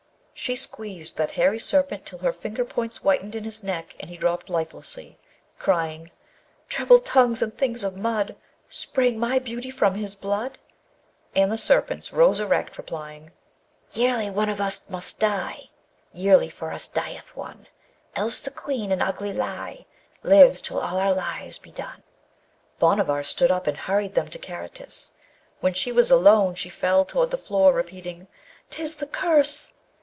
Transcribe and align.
She 0.33 0.55
squeezed 0.55 1.17
that 1.17 1.29
hairy 1.29 1.59
serpent 1.59 2.03
till 2.03 2.17
her 2.17 2.33
finger 2.33 2.65
points 2.65 2.97
whitened 2.97 3.35
in 3.35 3.43
his 3.43 3.61
neck, 3.61 3.95
and 3.99 4.09
he 4.09 4.17
dropped 4.17 4.49
lifelessly, 4.49 5.19
crying: 5.59 6.09
Treble 6.67 7.01
tongues 7.01 7.43
and 7.43 7.55
things 7.55 7.83
of 7.83 7.95
mud! 7.95 8.35
Sprang 8.67 9.19
my 9.19 9.37
beauty 9.37 9.69
from 9.69 9.93
his 9.93 10.15
blood? 10.15 10.57
And 11.35 11.51
the 11.51 11.59
Serpents 11.59 12.11
rose 12.11 12.39
erect, 12.39 12.79
replying: 12.79 13.29
Yearly 13.91 14.31
one 14.31 14.49
of 14.49 14.59
us 14.59 14.81
must 14.89 15.19
die; 15.19 15.69
Yearly 16.11 16.49
for 16.49 16.71
us 16.71 16.87
dieth 16.87 17.35
one; 17.35 17.67
Else 18.15 18.39
the 18.39 18.49
Queen 18.49 18.91
an 18.91 18.99
ugly 18.99 19.33
lie 19.33 19.85
Lives 20.23 20.59
till 20.59 20.79
all 20.79 20.97
our 20.97 21.13
lives 21.13 21.59
be 21.59 21.71
done! 21.71 22.01
Bhanavar 22.79 23.23
stood 23.23 23.51
up, 23.51 23.67
and 23.67 23.77
hurried 23.77 24.15
them 24.15 24.27
to 24.29 24.39
Karatis. 24.39 25.11
When 25.59 25.75
she 25.75 25.91
was 25.91 26.09
alone 26.09 26.55
she 26.55 26.69
fell 26.69 27.05
toward 27.05 27.29
the 27.29 27.37
floor, 27.37 27.71
repeating, 27.73 28.25
''Tis 28.71 28.95
the 28.95 29.05
Curse!' 29.05 29.73